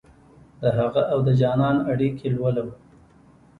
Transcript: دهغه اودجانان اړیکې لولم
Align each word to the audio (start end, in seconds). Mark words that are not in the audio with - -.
دهغه 0.61 1.01
اودجانان 1.13 1.77
اړیکې 1.91 2.27
لولم 2.35 2.69